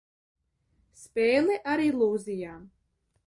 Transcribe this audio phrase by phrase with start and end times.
[1.01, 2.59] Spēle ar ilūzijām.